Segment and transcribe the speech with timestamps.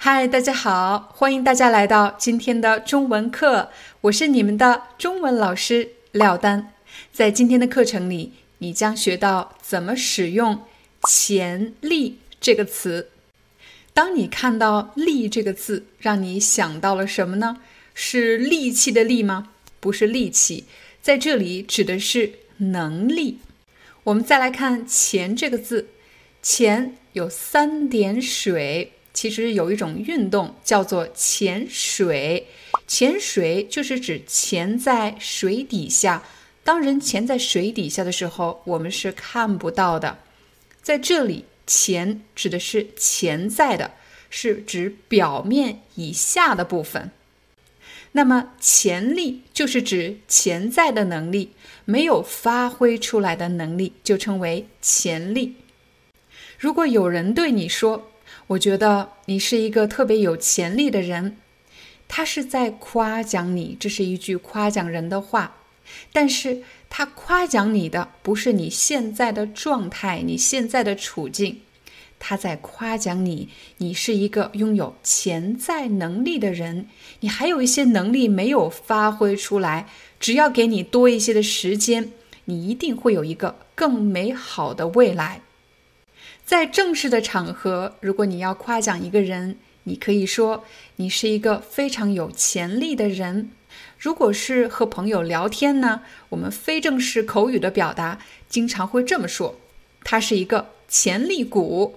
[0.00, 3.70] 嗨，大家好，欢迎大家来到今天的中文课，
[4.02, 6.72] 我是你们的中文老师廖丹。
[7.12, 10.62] 在今天的课程里，你将学到怎么使用
[11.10, 13.10] “潜力”这个词。
[13.92, 17.56] 当你看到“力”这个字，让你想到了什么呢？
[17.92, 19.48] 是力气的“力”吗？
[19.80, 20.66] 不是力气，
[21.02, 23.40] 在这里指的是能力。
[24.04, 25.88] 我们再来看“潜”这个字
[26.40, 28.92] ，“潜”有三点水。
[29.18, 32.46] 其实有一种运动叫做潜水，
[32.86, 36.22] 潜水就是指潜在水底下。
[36.62, 40.18] 当人潜在水底下的时候，我们是看不到的。
[40.82, 43.90] 在这里，潜指的是潜在的，
[44.30, 47.10] 是指表面以下的部分。
[48.12, 51.50] 那么潜力就是指潜在的能力，
[51.84, 55.56] 没有发挥出来的能力，就称为潜力。
[56.56, 58.12] 如果有人对你说，
[58.48, 61.36] 我觉得你是一个特别有潜力的人，
[62.08, 65.54] 他是在夸奖你，这是一句夸奖人的话。
[66.12, 71.60] 但是他夸奖你的不是你现在的状态，你现在的处境，
[72.18, 76.86] 他在夸奖你，你是一个拥有潜在能力的人，
[77.20, 79.86] 你还有一些能力没有发挥出来，
[80.18, 82.12] 只要给你多一些的时间，
[82.46, 85.42] 你一定会有一个更美好的未来。
[86.48, 90.64] 在正式的场合，如果你要夸奖一个人，你可以说
[90.96, 93.50] 你是一个非常有潜力的人。
[93.98, 96.00] 如果是和朋友聊天呢，
[96.30, 98.18] 我们非正式口语的表达
[98.48, 99.56] 经常会这么说：
[100.02, 101.96] 他是一个潜力股，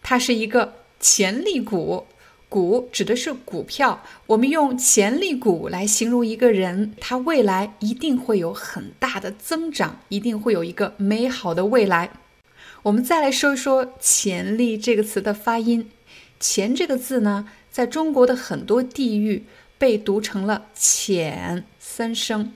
[0.00, 2.06] 他是一个潜力股。
[2.48, 12.12] 股指的是股票，我们用潜力股来形容一个人，他未来一定会有很大的增长，一定会有一个美好的未来。
[12.82, 15.90] 我们再来说一说“潜力”这个词的发音
[16.38, 19.44] ，“潜”这个字呢，在中国的很多地域
[19.78, 22.54] 被读成了“潜”三声，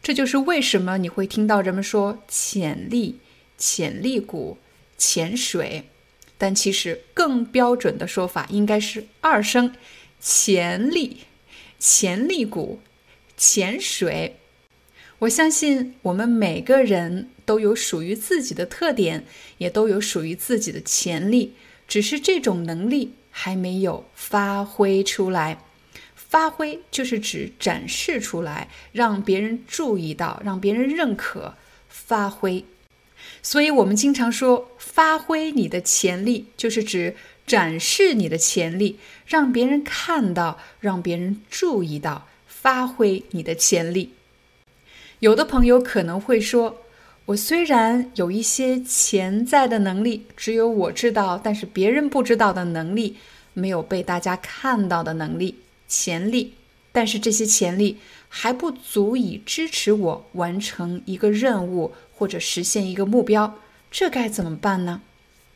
[0.00, 3.18] 这就是为什么你会听到人们说“潜力
[3.58, 4.58] ”“潜力股
[4.96, 5.90] ”“潜水”，
[6.38, 9.74] 但其实更标准的说法应该是二声
[10.20, 11.18] “潜力
[11.80, 12.80] ”“潜力股
[13.36, 14.36] ”“潜水”。
[15.20, 19.24] 我相信我们每个人都有属于自己的特点，
[19.58, 21.54] 也都有属于自己的潜力，
[21.86, 25.58] 只是这种能力还没有发挥出来。
[26.14, 31.54] 发挥就是指展示出来，让别人注意到，让别人认可。
[31.88, 32.64] 发挥，
[33.40, 37.14] 所以我们经常说，发挥你的潜力，就是指
[37.46, 44.10] 展示你的潜力，让别人看到，让别人注意到，发挥你的潜力。
[45.24, 46.82] 有的朋友可能会说
[47.24, 53.16] ：“我虽然有一些潜在的能力，只有我知道，但是别人不知道的能力，
[53.54, 56.52] 没有被大家看到的能力、潜力，
[56.92, 57.96] 但是这些潜力
[58.28, 65.00] 还不足以支持我完成一个任务或者实现一个目标，这该怎么办呢？”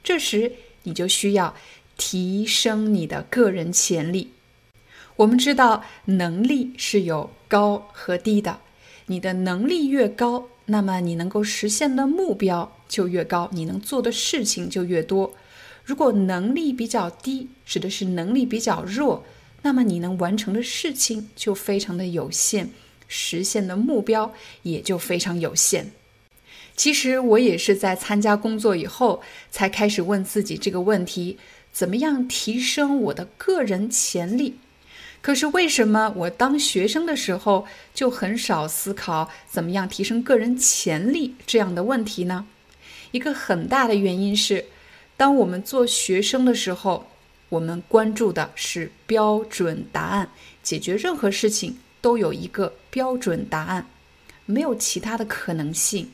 [0.02, 0.50] 这时
[0.84, 1.54] 你就需要
[1.98, 4.32] 提升你的个人潜力。
[5.16, 8.60] 我们知道，能力是有高和低的。
[9.08, 15.34] 你的能力越高，那么你能够实现的目标就越高，你能做的事情就越多。
[15.84, 19.24] 如果能力比较低，指的是能力比较弱，
[19.62, 22.68] 那么你能完成的事情就非常的有限，
[23.06, 24.32] 实现的目标
[24.62, 25.90] 也就非常有限。
[26.76, 31.38] 其实我也是在参加工作以后，才开始问自己这个问题：
[31.72, 34.56] 怎么样提升我的个人潜力？
[35.20, 42.46] 可是为什么我当学生的时候就很少思考怎么样提升个人潜力这样的问题呢？
[43.10, 44.66] 一个很大的原因是，
[45.16, 47.08] 当我们做学生的时候，
[47.48, 50.30] 我们关注的是标准答案，
[50.62, 53.86] 解决任何事情都有一个标准答案，
[54.46, 56.10] 没有其他的可能性。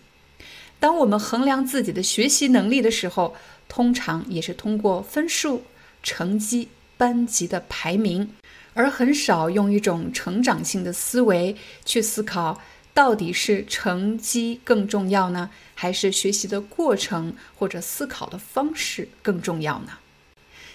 [0.81, 3.35] 当我们衡量自己的学习能力的时候，
[3.69, 5.63] 通常也是通过分数、
[6.03, 8.31] 成绩、班级的排名。
[8.75, 12.61] 而很少用一种成长性的思维去思考，
[12.93, 19.93] 到底是成绩更重要呢，还是学习的过程或者思考的方式更重要呢？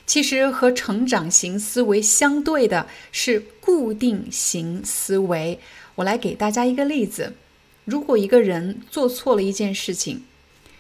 [0.06, 5.60] 其实和成长型思维相对的是固定型思维。
[5.94, 7.36] 我来给大家一个例子：
[7.86, 10.24] 如果一个人做错了一件事情，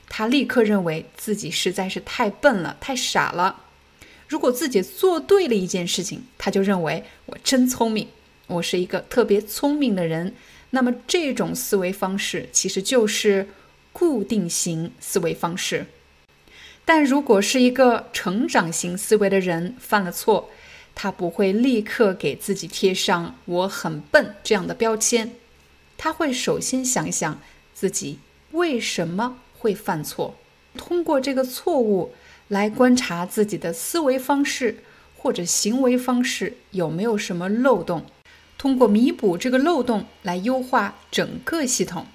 [0.09, 3.55] 他立刻认为自己实在是太笨了、太傻了；
[4.29, 8.07] 如果自己做对了一件事情，他就认为我真聪明，
[8.45, 10.35] 我是一个特别聪明的人。
[10.69, 13.47] 那么这种思维方式其实就是
[13.91, 15.87] 固定型思维方式。
[16.85, 20.51] 但如果是一个成长型思维的人犯了错，
[20.93, 25.31] 他不会立刻给自己贴上“我很笨”这样的标签，
[25.97, 27.41] 他会首先想想
[27.73, 28.19] 自己
[28.51, 30.35] 为什么会犯错，
[30.77, 32.13] 通过这个错误
[32.49, 34.79] 来观察自己的思维方式
[35.15, 38.05] 或者行为方式有没有什么漏洞，
[38.57, 42.05] 通过弥补这个漏洞来优化整个系统。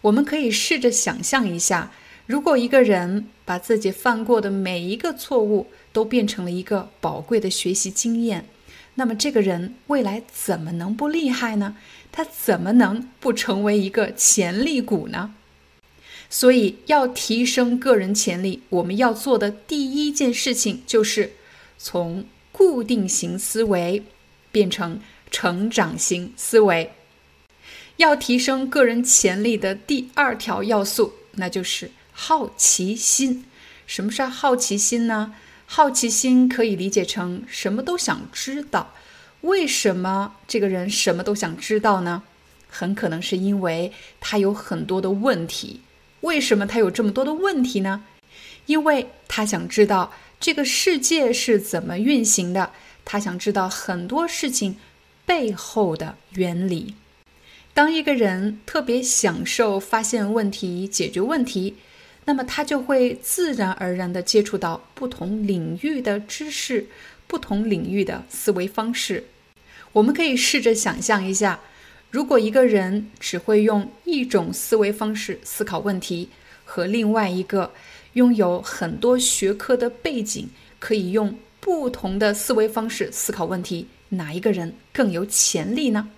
[0.00, 1.92] 我们可以试着想象一下。
[2.26, 8.46] 如果一个人把自己犯过的每一个错误都变成了一个宝贵的学习经验，
[8.94, 11.76] 那么这个人未来怎么能不厉害呢？
[12.12, 15.34] 他怎么能不成为一个潜力股呢？
[16.30, 21.32] 所以，要提升个人潜力，我们要做的第一件事情就是
[21.76, 24.02] 从固定型思维
[24.50, 25.00] 变成
[25.30, 26.92] 成长型思维。
[27.96, 31.90] 要提升个人潜力的第二条要素，那就是。
[32.12, 33.46] 好奇心，
[33.86, 35.34] 什么是好奇心呢？
[35.64, 38.92] 好奇心可以理解成什么都想知道。
[39.40, 42.22] 为什么这个人什么都想知道呢？
[42.68, 43.90] 很可能是因为
[44.20, 45.80] 他有很多的问题。
[46.22, 48.04] 为什么他有这么多的问题呢？
[48.66, 52.72] 因为他想知道这个世界是怎么运行的，
[53.04, 54.76] 他想知道很多事情
[55.24, 56.94] 背后的原理。
[57.72, 61.76] 当一个人特别享受发现问题、解决问题。
[62.26, 66.86] 那么他就会自然而然地接触到不同领域的知识，
[67.26, 69.24] 不同领域的思维方式。
[69.92, 71.60] 我们可以试着想象一下，
[72.10, 76.28] 如果一个人只会用一种思维方式思考问题，
[76.64, 77.72] 和另外一个
[78.14, 80.48] 拥有很多学科的背景，
[80.78, 86.10] 可以用不同的思维方式思考问题，哪一个人更有潜力呢？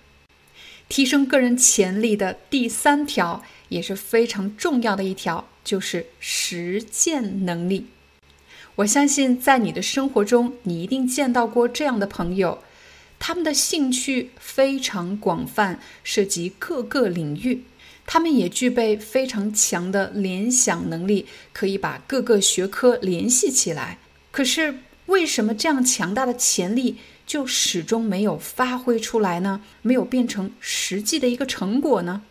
[0.89, 5.47] 提升个人潜力的第三条也是非常重要的一条。
[5.63, 7.87] 就是实践能力。
[8.75, 12.61] 我相信，在你的生活中，你一定见到过这样的朋友，
[13.25, 17.63] 他们的兴趣非常广泛，涉及各个领域。
[18.05, 23.97] 他们也具备非常强的联想能力，可以把各个学科联系起来。
[24.29, 29.61] 可是，为什么这样强大的潜力就始终没有发挥出来呢？
[29.81, 32.23] 没有变成实际的一个成果呢？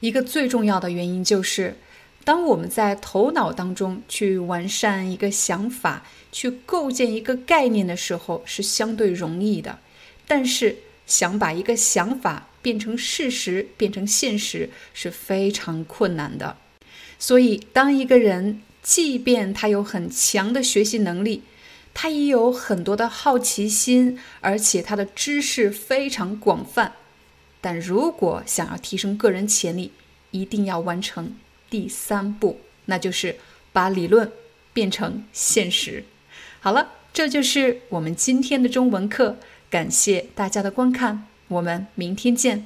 [0.00, 1.78] 一个最重要的原因就是。
[2.22, 9.78] 当我们在头脑当中去完善一个想法、去构建一个概念的时候，是相对容易的；
[10.28, 10.76] 但是
[11.06, 16.56] 想把一个想法变成事实、变成现实是非常困难的。
[17.18, 21.42] 所以，当一个人即便他有很强的学习能力，
[21.92, 26.92] 他也有很多的好奇心，而且他的知识非常广泛，
[27.60, 29.90] 但如果想要提升个人潜力，
[30.30, 31.34] 一定要完成。
[31.68, 33.36] 第三步，那就是
[33.72, 34.30] 把理论
[34.72, 36.04] 变成现实。
[36.60, 39.38] 好了，这就是我们今天的中文课。
[39.69, 42.65] 感谢大家的观看，我们明天见。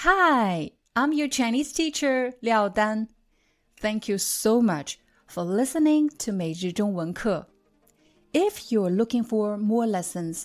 [0.00, 3.08] Hi, I'm your Chinese teacher, Liao Dan.
[3.80, 4.94] Thank you so much
[5.26, 7.48] for listening to 每日中文课.
[8.32, 10.44] If you're looking for more lessons,